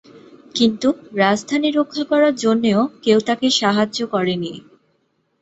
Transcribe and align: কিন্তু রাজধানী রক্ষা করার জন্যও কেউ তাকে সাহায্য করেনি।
কিন্তু 0.55 0.87
রাজধানী 1.15 1.69
রক্ষা 1.71 2.03
করার 2.03 2.33
জন্যও 2.37 2.81
কেউ 3.03 3.19
তাকে 3.27 3.47
সাহায্য 3.59 3.99
করেনি। 4.13 4.53